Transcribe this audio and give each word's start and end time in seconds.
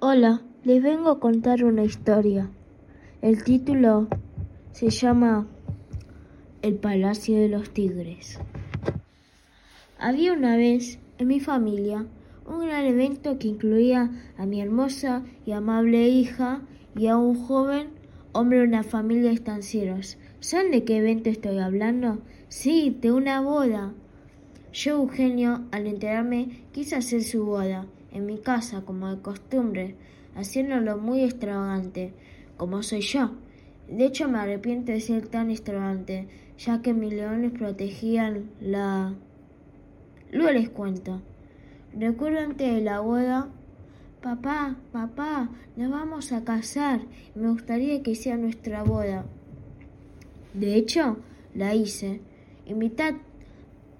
Hola, 0.00 0.42
les 0.62 0.80
vengo 0.80 1.10
a 1.10 1.18
contar 1.18 1.64
una 1.64 1.82
historia. 1.82 2.48
El 3.20 3.42
título 3.42 4.06
se 4.70 4.90
llama 4.90 5.48
El 6.62 6.76
Palacio 6.76 7.36
de 7.36 7.48
los 7.48 7.70
Tigres. 7.70 8.38
Había 9.98 10.34
una 10.34 10.56
vez 10.56 11.00
en 11.18 11.26
mi 11.26 11.40
familia 11.40 12.06
un 12.46 12.60
gran 12.60 12.84
evento 12.84 13.40
que 13.40 13.48
incluía 13.48 14.12
a 14.36 14.46
mi 14.46 14.60
hermosa 14.60 15.24
y 15.44 15.50
amable 15.50 16.06
hija 16.06 16.60
y 16.96 17.08
a 17.08 17.16
un 17.16 17.34
joven 17.34 17.88
hombre 18.30 18.58
de 18.58 18.68
una 18.68 18.84
familia 18.84 19.30
de 19.30 19.34
estancieros. 19.34 20.16
¿Saben 20.38 20.70
de 20.70 20.84
qué 20.84 20.98
evento 20.98 21.28
estoy 21.28 21.58
hablando? 21.58 22.20
Sí, 22.46 22.96
de 23.00 23.10
una 23.10 23.40
boda. 23.40 23.94
Yo, 24.72 24.98
Eugenio, 24.98 25.64
al 25.72 25.88
enterarme, 25.88 26.62
quise 26.70 26.94
hacer 26.94 27.24
su 27.24 27.44
boda 27.44 27.88
en 28.12 28.26
mi 28.26 28.38
casa, 28.38 28.82
como 28.82 29.14
de 29.14 29.20
costumbre, 29.20 29.94
haciéndolo 30.34 30.98
muy 30.98 31.22
extravagante, 31.22 32.12
como 32.56 32.82
soy 32.82 33.00
yo. 33.00 33.32
De 33.88 34.04
hecho, 34.04 34.28
me 34.28 34.38
arrepiento 34.38 34.92
de 34.92 35.00
ser 35.00 35.28
tan 35.28 35.50
extravagante, 35.50 36.28
ya 36.58 36.82
que 36.82 36.92
mis 36.94 37.12
leones 37.12 37.52
protegían 37.52 38.50
la... 38.60 39.14
Luego 40.30 40.52
les 40.52 40.68
cuento. 40.68 41.22
Recuerdo 41.94 42.40
antes 42.40 42.74
de 42.74 42.82
la 42.82 43.00
boda, 43.00 43.48
papá, 44.20 44.76
papá, 44.92 45.48
nos 45.76 45.90
vamos 45.90 46.32
a 46.32 46.44
casar. 46.44 47.00
Me 47.34 47.48
gustaría 47.48 48.02
que 48.02 48.14
sea 48.14 48.36
nuestra 48.36 48.82
boda. 48.82 49.24
De 50.52 50.74
hecho, 50.74 51.18
la 51.54 51.74
hice. 51.74 52.20
Invitad 52.66 53.14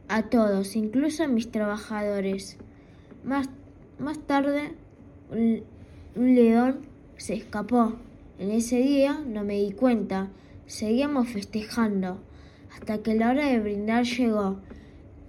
a 0.08 0.24
todos, 0.24 0.76
incluso 0.76 1.24
a 1.24 1.28
mis 1.28 1.50
trabajadores. 1.50 2.58
Más 3.24 3.48
más 3.98 4.18
tarde, 4.18 4.74
un, 5.30 5.64
león 6.34 6.80
se 7.16 7.34
escapó. 7.34 7.94
En 8.38 8.50
ese 8.50 8.76
día 8.78 9.20
no 9.26 9.44
me 9.44 9.54
di 9.54 9.72
cuenta. 9.72 10.28
Seguíamos 10.66 11.28
festejando 11.28 12.20
hasta 12.72 12.98
que 12.98 13.14
la 13.14 13.30
hora 13.30 13.46
de 13.46 13.58
brindar 13.58 14.04
llegó. 14.04 14.60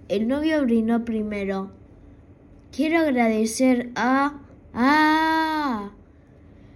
El 0.08 0.28
novio 0.28 0.62
brindó 0.62 1.04
primero. 1.04 1.70
Quiero 2.74 3.00
agradecer 3.00 3.90
a... 3.96 4.40
¡Ah! 4.72 5.90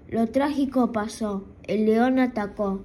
Lo 0.09 0.27
trágico 0.29 0.93
pasó. 0.93 1.45
El 1.65 1.87
león 1.87 2.19
atacó. 2.19 2.83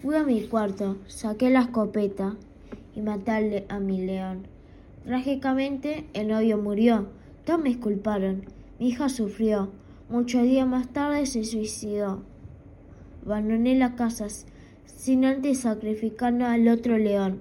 Fui 0.00 0.16
a 0.16 0.24
mi 0.24 0.42
cuarto, 0.42 0.96
saqué 1.06 1.50
la 1.50 1.60
escopeta 1.60 2.36
y 2.96 3.02
maté 3.02 3.66
a 3.68 3.78
mi 3.78 4.04
león. 4.04 4.46
Trágicamente, 5.04 6.06
el 6.14 6.28
novio 6.28 6.56
murió. 6.56 7.19
Me 7.58 7.78
culparon. 7.78 8.44
Mi 8.78 8.88
hija 8.88 9.08
sufrió. 9.08 9.70
Muchos 10.08 10.42
días 10.44 10.66
más 10.66 10.88
tarde 10.92 11.26
se 11.26 11.44
suicidó. 11.44 12.22
Abandoné 13.26 13.76
la 13.76 13.96
casa 13.96 14.28
sin 14.86 15.24
antes 15.24 15.60
sacrificar 15.60 16.40
al 16.42 16.68
otro 16.68 16.96
león. 16.96 17.40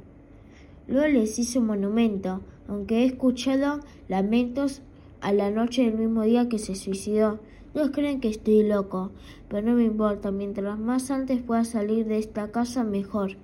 Luego 0.88 1.08
les 1.08 1.38
hice 1.38 1.60
un 1.60 1.68
monumento, 1.68 2.42
aunque 2.68 3.00
he 3.00 3.06
escuchado 3.06 3.82
lamentos 4.08 4.82
a 5.22 5.32
la 5.32 5.52
noche 5.52 5.84
del 5.84 5.98
mismo 5.98 6.24
día 6.24 6.50
que 6.50 6.60
se 6.60 6.76
suicidó. 6.76 7.40
Todos 7.74 7.92
creen 7.92 8.20
que 8.20 8.30
estoy 8.30 8.64
loco, 8.64 9.12
pero 9.48 9.68
no 9.68 9.76
me 9.76 9.84
importa. 9.84 10.32
Mientras 10.32 10.80
más 10.80 11.12
antes 11.12 11.42
pueda 11.42 11.64
salir 11.66 12.06
de 12.06 12.18
esta 12.18 12.52
casa, 12.52 12.84
mejor. 12.84 13.38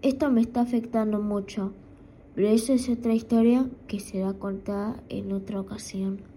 Esto 0.00 0.30
me 0.30 0.40
está 0.40 0.62
afectando 0.62 1.20
mucho. 1.20 1.72
Pero 2.34 2.48
esa 2.48 2.72
es 2.72 2.88
otra 2.88 3.14
historia 3.14 3.68
que 3.88 4.00
será 4.00 4.32
contada 4.32 5.02
en 5.08 5.32
otra 5.32 5.60
ocasión. 5.60 6.31